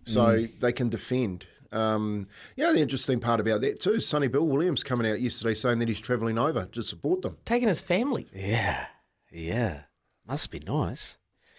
So 0.04 0.46
they 0.60 0.72
can 0.72 0.88
defend. 0.88 1.46
Um, 1.70 2.28
you 2.54 2.64
know, 2.64 2.72
the 2.72 2.80
interesting 2.80 3.18
part 3.18 3.40
about 3.40 3.62
that 3.62 3.80
too 3.80 3.92
is 3.92 4.06
Sonny 4.06 4.28
Bill 4.28 4.46
Williams 4.46 4.82
coming 4.82 5.10
out 5.10 5.20
yesterday 5.20 5.54
saying 5.54 5.78
that 5.78 5.88
he's 5.88 6.00
travelling 6.00 6.38
over 6.38 6.66
to 6.66 6.82
support 6.82 7.22
them. 7.22 7.38
Taking 7.44 7.68
his 7.68 7.80
family. 7.80 8.28
Yeah, 8.34 8.86
yeah. 9.30 9.82
Must 10.26 10.50
be 10.50 10.60
nice. 10.60 11.16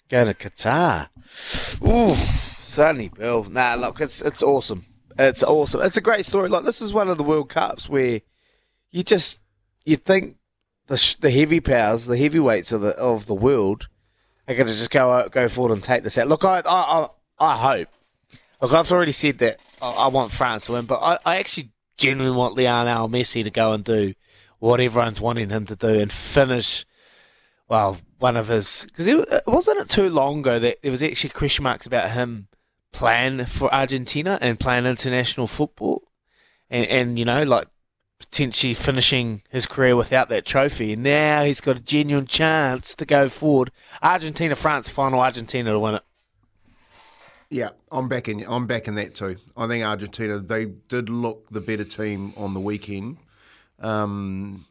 Going 0.10 0.28
to 0.28 0.34
Qatar. 0.34 1.10
Ooh, 1.88 2.16
Sonny 2.16 3.10
Bill. 3.10 3.46
Nah, 3.46 3.76
look, 3.76 4.02
it's 4.02 4.22
it's 4.22 4.44
awesome. 4.44 4.86
It's 5.18 5.44
awesome. 5.44 5.82
It's 5.82 5.98
a 5.98 6.02
great 6.02 6.26
story. 6.26 6.50
Like 6.50 6.64
this 6.64 6.82
is 6.82 6.94
one 6.94 7.10
of 7.10 7.18
the 7.18 7.24
World 7.24 7.50
Cups 7.50 7.90
where 7.90 8.22
you 8.92 9.04
just 9.04 9.40
you 9.86 9.98
think 9.98 10.38
the 10.88 10.98
sh- 10.98 11.16
the 11.16 11.32
heavy 11.32 11.60
powers, 11.60 12.06
the 12.06 12.18
heavyweights 12.18 12.72
of 12.72 12.82
the 12.82 12.90
of 12.98 13.26
the 13.26 13.34
world, 13.34 13.88
are 14.48 14.56
going 14.56 14.68
to 14.68 14.74
just 14.74 14.92
go 14.92 15.28
go 15.30 15.50
forward 15.50 15.74
and 15.74 15.84
take 15.84 16.04
this 16.04 16.18
out. 16.18 16.28
Look, 16.28 16.44
I 16.46 16.62
I 16.66 16.70
I, 16.70 17.08
I 17.40 17.58
hope. 17.58 17.90
Look, 18.64 18.72
I've 18.72 18.94
already 18.94 19.12
said 19.12 19.40
that 19.40 19.60
I, 19.82 20.08
want 20.08 20.32
France 20.32 20.68
to 20.68 20.72
win, 20.72 20.86
but 20.86 21.02
I, 21.02 21.20
I 21.26 21.36
actually 21.36 21.72
genuinely 21.98 22.38
want 22.38 22.56
Lionel 22.56 23.10
Messi 23.10 23.44
to 23.44 23.52
go 23.52 23.74
and 23.74 23.84
do 23.84 24.14
what 24.60 24.80
everyone's 24.80 25.20
wanting 25.20 25.50
him 25.50 25.66
to 25.66 25.76
do 25.76 26.00
and 26.00 26.10
finish. 26.10 26.86
Well, 27.68 27.98
one 28.20 28.38
of 28.38 28.48
his 28.48 28.86
because 28.86 29.06
it 29.06 29.44
wasn't 29.46 29.82
it 29.82 29.90
too 29.90 30.10
long 30.10 30.40
ago 30.40 30.60
that 30.60 30.82
there 30.82 30.92
was 30.92 31.04
actually 31.04 31.32
question 31.32 31.64
marks 31.64 31.86
about 31.86 32.12
him 32.12 32.48
playing 32.94 33.48
for 33.48 33.74
Argentina 33.74 34.38
and 34.40 34.58
playing 34.58 34.86
international 34.86 35.48
football, 35.48 36.02
and 36.70 36.86
and 36.88 37.20
you 37.20 37.26
know 37.26 37.44
like 37.44 37.68
potentially 38.18 38.74
finishing 38.74 39.42
his 39.50 39.68
career 39.68 39.98
without 39.98 40.30
that 40.30 40.46
trophy. 40.46 40.94
And 40.94 41.04
now 41.04 41.44
he's 41.44 41.60
got 41.60 41.76
a 41.76 41.82
genuine 41.82 42.28
chance 42.28 42.96
to 42.96 43.06
go 43.06 43.28
forward. 43.28 43.72
Argentina, 44.02 44.56
France, 44.56 44.88
final 44.88 45.20
Argentina 45.20 45.72
to 45.72 45.80
win 45.80 45.96
it. 45.96 46.04
Yeah, 47.54 47.70
I'm 47.92 48.08
backing. 48.10 48.44
I'm 48.48 48.66
backing 48.66 48.96
that 48.96 49.14
too. 49.14 49.36
I 49.56 49.68
think 49.68 49.86
Argentina 49.86 50.40
they 50.40 50.66
did 50.66 51.08
look 51.08 51.48
the 51.52 51.62
better 51.62 51.84
team 51.84 52.34
on 52.36 52.56
the 52.56 52.60
weekend. 52.60 53.18
Um, 53.78 54.66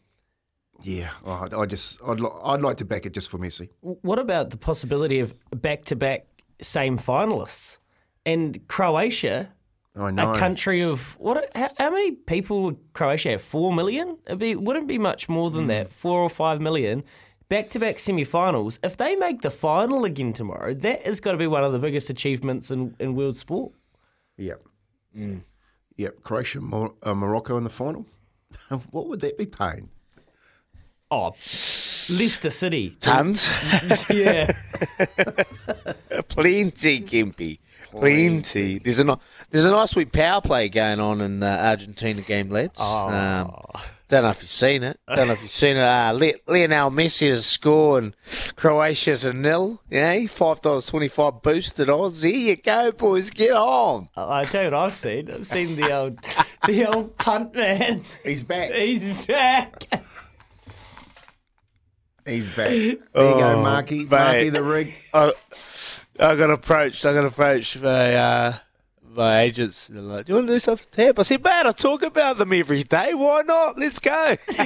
yeah, 0.83 1.11
I, 1.25 1.47
I 1.57 1.67
just 1.67 2.01
I'd 2.05 2.19
li- 2.19 2.41
I'd 2.43 2.61
like 2.61 2.79
to 2.79 2.85
back 2.85 3.07
it 3.07 3.13
just 3.15 3.31
for 3.31 3.39
Messi. 3.39 3.69
What 3.83 4.19
about 4.19 4.51
the 4.51 4.57
possibility 4.57 5.21
of 5.21 5.33
back 5.53 5.83
to 5.87 5.97
back 5.97 6.27
same 6.61 6.99
finalists? 6.99 7.79
And 8.27 8.67
Croatia, 8.67 9.53
I 9.95 10.11
know. 10.11 10.33
a 10.33 10.37
country 10.37 10.83
of 10.83 11.17
what? 11.21 11.49
How, 11.55 11.71
how 11.79 11.91
many 11.91 12.11
people 12.11 12.63
would 12.65 12.79
Croatia 12.95 13.31
have? 13.31 13.43
Four 13.43 13.73
million? 13.73 14.19
It'd 14.27 14.41
be, 14.41 14.57
wouldn't 14.57 14.89
be 14.89 14.99
much 14.99 15.29
more 15.29 15.51
than 15.53 15.69
that. 15.69 15.93
Four 15.93 16.21
or 16.21 16.29
five 16.29 16.61
million. 16.61 17.05
Back 17.53 17.69
to 17.69 17.79
back 17.79 17.99
semi 17.99 18.25
finals. 18.25 18.81
If 18.83 18.97
they 18.97 19.15
make 19.15 19.43
the 19.43 19.51
final 19.51 20.07
again 20.07 20.33
tomorrow, 20.33 20.73
that 20.73 21.05
has 21.05 21.21
got 21.21 21.33
to 21.33 21.37
be 21.37 21.47
one 21.47 21.63
of 21.63 21.75
the 21.75 21.79
biggest 21.79 22.09
achievements 22.09 22.71
in, 22.71 22.97
in 22.99 23.15
world 23.15 23.37
sport. 23.37 23.75
Yep. 24.39 24.63
Yep. 25.99 26.23
Croatia, 26.23 26.63
Mor- 26.63 26.95
uh, 27.03 27.13
Morocco 27.13 27.59
in 27.59 27.65
the 27.65 27.69
final. 27.69 28.07
what 28.91 29.07
would 29.07 29.21
that 29.21 29.37
be 29.37 29.45
paying? 29.45 29.91
Oh, 31.11 31.35
Leicester 32.09 32.49
City. 32.49 32.97
Tons, 33.01 33.47
yeah. 34.09 34.47
plenty, 36.29 37.03
Kimpy. 37.03 37.59
plenty. 37.83 38.79
There's 38.79 38.99
a 38.99 39.19
there's 39.51 39.65
a 39.65 39.71
nice 39.71 39.91
sweet 39.91 40.11
power 40.11 40.41
play 40.41 40.71
going 40.71 41.01
on 41.01 41.21
in 41.21 41.41
the 41.41 41.49
Argentina 41.49 42.23
game, 42.23 42.49
lads. 42.49 42.81
Um, 42.81 43.55
don't 44.13 44.25
know 44.25 44.31
if 44.31 44.43
you've 44.43 44.51
seen 44.51 44.83
it. 44.83 45.01
Don't 45.09 45.27
know 45.29 45.33
if 45.33 45.41
you've 45.41 45.51
seen 45.51 45.79
it. 45.79 45.83
Uh, 45.83 46.13
Le- 46.13 46.35
Lionel 46.47 46.91
Messi 46.91 47.31
has 47.31 47.47
scored 47.47 48.05
and 48.05 48.17
Croatia 48.57 49.17
to 49.17 49.33
nil. 49.33 49.81
Yeah, 49.91 50.27
five 50.27 50.61
dollars 50.61 50.85
twenty 50.85 51.09
five 51.09 51.41
boosted 51.41 51.89
odds. 51.89 52.21
There 52.21 52.31
you 52.31 52.57
go, 52.57 52.93
boys. 52.93 53.31
Get 53.31 53.53
on. 53.53 54.11
I 54.15 54.45
tell 54.45 54.65
you 54.65 54.71
what 54.71 54.81
I've 54.81 54.95
seen. 54.95 55.31
I've 55.31 55.47
seen 55.47 55.77
the 55.77 55.91
old, 55.91 56.19
the 56.67 56.87
old 56.87 57.17
punt 57.17 57.55
man. 57.55 58.05
He's 58.23 58.43
back. 58.45 58.71
He's 58.73 59.27
back. 59.27 59.89
He's 62.27 62.47
back. 62.49 62.71
There 63.15 63.29
you 63.29 63.41
go, 63.41 63.63
Marky. 63.63 64.05
Marky 64.05 64.51
the 64.51 64.63
rig. 64.63 64.95
I, 65.15 65.33
I 66.21 66.37
got 66.37 66.51
approached. 66.51 67.07
I 67.07 67.15
got 67.15 67.25
approached 67.25 67.81
by 67.83 68.15
uh, 68.15 68.57
by 69.15 69.41
agents. 69.41 69.89
They're 69.89 70.03
like, 70.03 70.27
"Do 70.27 70.33
you 70.33 70.37
want 70.37 70.49
to 70.49 70.55
do 70.55 70.61
something 70.61 70.87
to 70.91 70.97
TAB?" 71.07 71.19
I 71.19 71.23
said, 71.23 71.43
"Man, 71.43 71.67
I 71.67 71.73
talk 71.73 72.03
about 72.03 72.39
them 72.39 72.53
every 72.53 72.83
day. 72.83 73.15
Why 73.15 73.43
not? 73.43 73.79
Let's 73.79 73.99
go." 73.99 74.37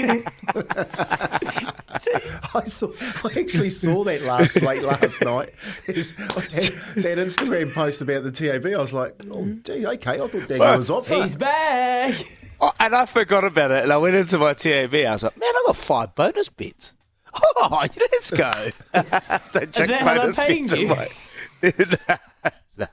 I 2.54 2.64
saw. 2.64 2.90
I 3.24 3.40
actually 3.40 3.70
saw 3.70 4.04
that 4.04 4.22
last 4.22 4.60
late 4.62 4.82
last 4.82 5.22
night. 5.22 5.50
There's, 5.86 6.12
that 6.12 7.16
Instagram 7.18 7.72
post 7.72 8.02
about 8.02 8.24
the 8.24 8.30
TAB. 8.30 8.66
I 8.66 8.78
was 8.78 8.92
like, 8.92 9.14
oh, 9.30 9.56
gee, 9.62 9.86
okay. 9.86 10.20
I 10.20 10.28
thought 10.28 10.48
Daniel 10.48 10.76
was 10.76 10.90
off. 10.90 11.08
He's 11.08 11.36
back. 11.36 12.14
Oh, 12.60 12.72
and 12.80 12.94
I 12.94 13.06
forgot 13.06 13.44
about 13.44 13.70
it. 13.70 13.82
And 13.84 13.92
I 13.92 13.96
went 13.98 14.16
into 14.16 14.38
my 14.38 14.54
TAB. 14.54 14.94
I 14.94 15.12
was 15.12 15.22
like, 15.22 15.38
man, 15.38 15.48
I 15.48 15.62
got 15.66 15.76
five 15.76 16.14
bonus 16.14 16.48
bets. 16.48 16.92
Oh, 17.38 17.86
let's 17.96 18.30
go. 18.30 18.50
They 18.92 19.00
chucked 19.66 19.88
that 19.88 20.00
how 20.00 20.14
they're 20.24 20.32
paying 20.32 20.66
bets 20.66 20.72
in 20.72 21.98
you? 22.80 22.86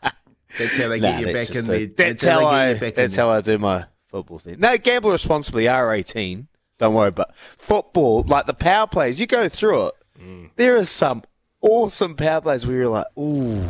My- 0.53 0.65
That's 0.65 0.77
how 0.77 0.87
they 0.89 0.99
Nah, 0.99 1.11
get 1.11 1.27
you 1.27 1.33
back 1.33 1.49
in 1.51 1.57
a- 1.57 1.85
there. 1.85 1.85
That's, 1.87 2.23
how 2.23 2.39
how 2.41 2.45
I. 2.47 2.65
get 2.67 2.73
you 2.75 2.79
back 2.81 2.89
in 2.89 2.95
That's 2.95 3.15
how 3.15 3.29
I 3.29 3.41
do 3.41 3.57
my 3.57 3.85
football 4.07 4.39
thing. 4.39 4.59
No, 4.59 4.77
gamble 4.77 5.11
responsibly. 5.11 5.67
R 5.67 5.93
eighteen. 5.93 6.47
Don't 6.79 6.93
worry. 6.93 7.11
But 7.11 7.33
football, 7.57 8.23
like 8.27 8.45
the 8.45 8.53
power 8.53 8.87
plays, 8.87 9.19
you 9.19 9.27
go 9.27 9.47
through 9.49 9.87
it. 9.87 9.93
Mm. 10.19 10.49
There 10.55 10.75
are 10.75 10.85
some 10.85 11.23
awesome 11.61 12.15
power 12.15 12.41
plays 12.41 12.65
where 12.65 12.75
you're 12.75 12.89
like, 12.89 13.05
ooh, 13.17 13.63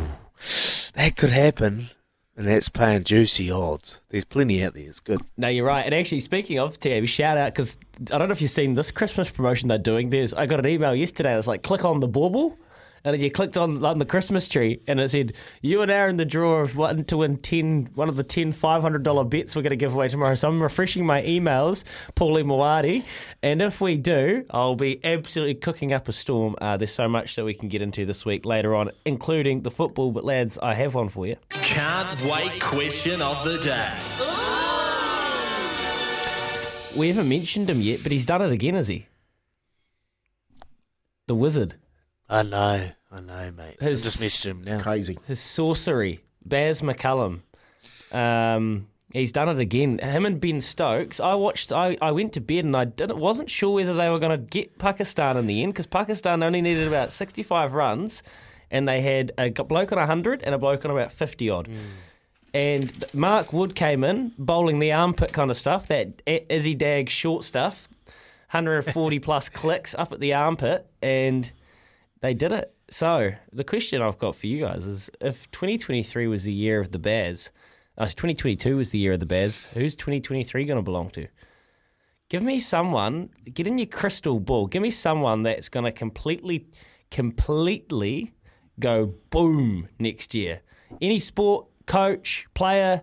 that 0.94 1.16
could 1.16 1.30
happen. 1.30 1.88
And 2.36 2.48
that's 2.48 2.68
paying 2.68 3.04
juicy 3.04 3.48
odds. 3.48 4.00
There's 4.08 4.24
plenty 4.24 4.64
out 4.64 4.74
there. 4.74 4.88
It's 4.88 4.98
good. 4.98 5.20
No, 5.36 5.46
you're 5.46 5.64
right. 5.64 5.84
And 5.86 5.94
actually, 5.94 6.18
speaking 6.18 6.58
of 6.58 6.80
TAB, 6.80 7.06
shout 7.06 7.38
out 7.38 7.52
because 7.54 7.78
I 8.12 8.18
don't 8.18 8.26
know 8.28 8.32
if 8.32 8.42
you've 8.42 8.50
seen 8.50 8.74
this 8.74 8.90
Christmas 8.90 9.30
promotion 9.30 9.68
they're 9.68 9.78
doing. 9.78 10.10
There's 10.10 10.34
I 10.34 10.46
got 10.46 10.58
an 10.58 10.66
email 10.66 10.96
yesterday. 10.96 11.32
It 11.32 11.36
was 11.36 11.46
like, 11.46 11.62
click 11.62 11.84
on 11.84 12.00
the 12.00 12.08
bauble. 12.08 12.58
And 13.06 13.20
you 13.20 13.30
clicked 13.30 13.58
on, 13.58 13.84
on 13.84 13.98
the 13.98 14.06
Christmas 14.06 14.48
tree, 14.48 14.80
and 14.86 14.98
it 14.98 15.10
said, 15.10 15.34
You 15.60 15.82
and 15.82 15.90
Aaron 15.90 16.16
the 16.16 16.24
draw 16.24 16.60
of 16.60 16.78
one 16.78 17.04
to 17.04 17.18
win 17.18 17.36
10, 17.36 17.90
one 17.94 18.08
of 18.08 18.16
the 18.16 18.22
10 18.22 18.52
$500 18.52 19.28
bets 19.28 19.54
we're 19.54 19.60
going 19.60 19.70
to 19.70 19.76
give 19.76 19.94
away 19.94 20.08
tomorrow. 20.08 20.34
So 20.34 20.48
I'm 20.48 20.62
refreshing 20.62 21.04
my 21.04 21.20
emails, 21.22 21.84
Paulie 22.16 22.44
Moati. 22.44 23.04
And 23.42 23.60
if 23.60 23.82
we 23.82 23.98
do, 23.98 24.46
I'll 24.50 24.74
be 24.74 25.04
absolutely 25.04 25.56
cooking 25.56 25.92
up 25.92 26.08
a 26.08 26.12
storm. 26.12 26.56
Uh, 26.62 26.78
there's 26.78 26.94
so 26.94 27.06
much 27.06 27.36
that 27.36 27.44
we 27.44 27.52
can 27.52 27.68
get 27.68 27.82
into 27.82 28.06
this 28.06 28.24
week 28.24 28.46
later 28.46 28.74
on, 28.74 28.90
including 29.04 29.60
the 29.62 29.70
football. 29.70 30.10
But 30.10 30.24
lads, 30.24 30.58
I 30.62 30.72
have 30.72 30.94
one 30.94 31.10
for 31.10 31.26
you. 31.26 31.36
Can't 31.50 32.22
wait 32.22 32.58
question 32.62 33.20
of 33.20 33.44
the 33.44 33.58
day. 33.58 33.92
We 36.98 37.08
haven't 37.08 37.28
mentioned 37.28 37.68
him 37.68 37.82
yet, 37.82 38.02
but 38.02 38.12
he's 38.12 38.24
done 38.24 38.40
it 38.40 38.50
again, 38.50 38.76
has 38.76 38.88
he? 38.88 39.08
The 41.26 41.34
Wizard. 41.34 41.74
I 42.28 42.42
know. 42.42 42.90
I 43.12 43.20
know, 43.20 43.50
mate. 43.56 43.76
I 43.80 43.84
His- 43.84 44.04
just 44.04 44.22
missed 44.22 44.44
him 44.46 44.62
now. 44.64 44.80
Crazy. 44.80 45.18
His 45.26 45.40
sorcery, 45.40 46.20
Baz 46.44 46.80
McCullum. 46.80 47.40
Um, 48.12 48.88
he's 49.12 49.32
done 49.32 49.48
it 49.48 49.58
again. 49.58 49.98
Him 49.98 50.24
and 50.26 50.40
Ben 50.40 50.60
Stokes. 50.60 51.20
I 51.20 51.34
watched. 51.34 51.72
I, 51.72 51.96
I 52.00 52.12
went 52.12 52.32
to 52.34 52.40
bed 52.40 52.64
and 52.64 52.76
I 52.76 52.84
didn't 52.84 53.18
wasn't 53.18 53.50
sure 53.50 53.74
whether 53.74 53.94
they 53.94 54.08
were 54.10 54.18
going 54.18 54.38
to 54.38 54.44
get 54.46 54.78
Pakistan 54.78 55.36
in 55.36 55.46
the 55.46 55.62
end 55.62 55.74
because 55.74 55.86
Pakistan 55.86 56.42
only 56.42 56.62
needed 56.62 56.86
about 56.88 57.12
sixty 57.12 57.42
five 57.42 57.74
runs, 57.74 58.22
and 58.70 58.88
they 58.88 59.00
had 59.00 59.32
a 59.38 59.50
g- 59.50 59.62
bloke 59.62 59.92
on 59.92 59.98
hundred 60.06 60.42
and 60.42 60.54
a 60.54 60.58
bloke 60.58 60.84
on 60.84 60.90
about 60.90 61.12
fifty 61.12 61.50
odd. 61.50 61.68
And 62.52 63.04
Mark 63.12 63.52
Wood 63.52 63.74
came 63.74 64.04
in 64.04 64.32
bowling 64.38 64.78
the 64.78 64.92
armpit 64.92 65.32
kind 65.32 65.50
of 65.50 65.56
stuff, 65.56 65.88
that 65.88 66.22
I- 66.26 66.44
Izzy 66.48 66.74
Dag 66.76 67.10
short 67.10 67.42
stuff, 67.42 67.88
140 68.52 69.18
plus 69.18 69.48
clicks 69.48 69.92
up 69.96 70.12
at 70.12 70.20
the 70.20 70.34
armpit, 70.34 70.86
and 71.02 71.50
they 72.24 72.32
did 72.32 72.52
it. 72.52 72.74
So 72.88 73.32
the 73.52 73.64
question 73.64 74.00
I've 74.00 74.16
got 74.16 74.34
for 74.34 74.46
you 74.46 74.62
guys 74.62 74.86
is: 74.86 75.10
If 75.20 75.50
2023 75.50 76.26
was 76.26 76.44
the 76.44 76.54
year 76.54 76.80
of 76.80 76.90
the 76.90 76.98
Bears, 76.98 77.52
uh, 77.98 78.06
2022 78.06 78.78
was 78.78 78.88
the 78.88 78.98
year 78.98 79.12
of 79.12 79.20
the 79.20 79.26
Bears, 79.26 79.66
who's 79.74 79.94
2023 79.94 80.64
going 80.64 80.78
to 80.78 80.82
belong 80.82 81.10
to? 81.10 81.28
Give 82.30 82.42
me 82.42 82.58
someone. 82.58 83.28
Get 83.52 83.66
in 83.66 83.76
your 83.76 83.88
crystal 83.88 84.40
ball. 84.40 84.66
Give 84.68 84.80
me 84.80 84.88
someone 84.88 85.42
that's 85.42 85.68
going 85.68 85.84
to 85.84 85.92
completely, 85.92 86.66
completely 87.10 88.32
go 88.80 89.14
boom 89.28 89.88
next 89.98 90.34
year. 90.34 90.62
Any 91.02 91.18
sport, 91.18 91.66
coach, 91.86 92.46
player, 92.54 93.02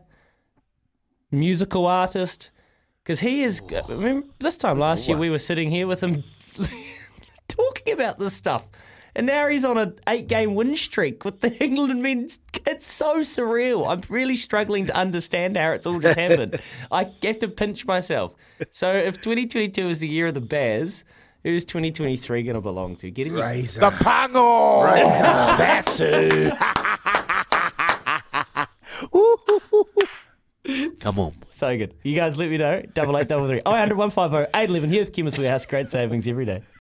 musical 1.30 1.86
artist. 1.86 2.50
Because 3.04 3.20
he 3.20 3.44
is. 3.44 3.62
Remember, 3.88 4.26
this 4.40 4.58
time 4.58 4.80
last 4.80 5.08
year 5.08 5.18
we 5.18 5.30
were 5.30 5.40
sitting 5.40 5.70
here 5.70 5.86
with 5.86 6.02
him 6.02 6.24
talking 7.48 7.94
about 7.94 8.18
this 8.18 8.34
stuff. 8.34 8.68
And 9.16 9.28
now 9.28 9.48
he's 9.48 9.66
on 9.66 9.78
an 9.78 10.00
eight 10.08 10.28
game 10.28 10.56
win 10.56 10.76
streak 10.76 11.26
with 11.26 11.42
the 11.42 11.54
England 11.64 12.02
men. 12.02 12.28
It's 12.66 12.88
so 12.88 13.20
surreal. 13.20 13.88
I'm 13.88 14.02
really 14.10 14.36
struggling 14.36 14.86
to 14.86 14.96
understand 14.96 15.58
how 15.58 15.72
it's 15.72 15.86
all 15.86 16.00
just 16.00 16.18
happened. 16.18 16.60
I 16.92 17.12
have 17.24 17.40
to 17.40 17.48
pinch 17.48 17.86
myself. 17.86 18.34
So 18.70 18.92
if 18.92 19.22
2022 19.22 19.90
is 19.90 20.00
the 20.00 20.08
year 20.08 20.28
of 20.28 20.34
the 20.34 20.42
Bears, 20.42 21.04
who's 21.44 21.66
2023 21.66 22.44
going 22.44 22.56
to 22.56 22.62
belong 22.62 22.96
to? 22.98 23.12
Get 23.12 23.28
in 23.28 23.34
your 23.36 23.46
Razor. 23.46 23.82
The 23.82 23.92
Pango! 23.92 24.84
That's 25.58 25.98
who. 25.98 26.52
Come 31.00 31.18
on. 31.20 31.34
So 31.48 31.76
good. 31.76 31.96
You 32.04 32.16
guys 32.16 32.38
let 32.38 32.50
me 32.50 32.58
know. 32.58 32.82
Double 32.94 33.18
eight, 33.18 33.28
double 33.28 33.48
three. 33.48 33.62
Oh, 33.66 33.74
800 33.74 33.98
150 33.98 34.50
811 34.58 34.90
here 34.92 35.04
with 35.04 35.14
Chemist 35.14 35.38
Warehouse. 35.38 35.66
Great 35.66 35.90
savings 35.90 36.28
every 36.28 36.46
day. 36.46 36.62